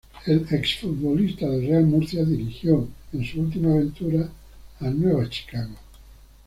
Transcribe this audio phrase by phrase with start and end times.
[0.25, 4.27] El ex futbolista del Real Murcia dirigió en su última aventura
[4.79, 5.75] a Nueva Chicago.